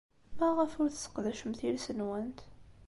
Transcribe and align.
Maɣef 0.37 0.71
ur 0.81 0.89
tesseqdacemt 0.91 1.59
iles-nwent? 1.69 2.39